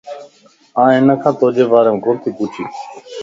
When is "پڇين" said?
2.37-2.67